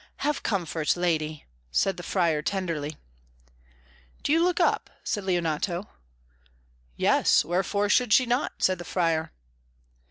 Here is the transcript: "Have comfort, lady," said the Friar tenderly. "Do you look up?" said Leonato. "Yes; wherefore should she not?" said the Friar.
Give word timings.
"Have 0.25 0.41
comfort, 0.41 0.97
lady," 0.97 1.45
said 1.69 1.95
the 1.95 2.01
Friar 2.01 2.41
tenderly. 2.41 2.97
"Do 4.23 4.31
you 4.31 4.43
look 4.43 4.59
up?" 4.59 4.89
said 5.03 5.23
Leonato. 5.25 5.89
"Yes; 6.97 7.45
wherefore 7.45 7.87
should 7.87 8.11
she 8.11 8.25
not?" 8.25 8.63
said 8.63 8.79
the 8.79 8.83
Friar. 8.83 9.31